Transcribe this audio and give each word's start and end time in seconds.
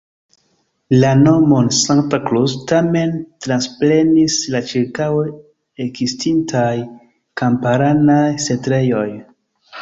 La 1.01 1.09
nomon 1.17 1.67
"Santa 1.79 2.19
Cruz" 2.29 2.55
tamen 2.71 3.13
transprenis 3.47 4.37
la 4.55 4.61
ĉirkaŭe 4.71 5.27
ekestintaj 5.85 6.73
kamparanaj 7.43 8.25
setlejoj. 8.49 9.07